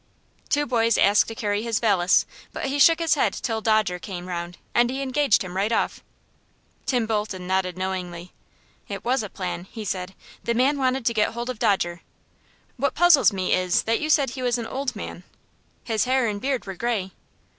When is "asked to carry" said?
0.97-1.61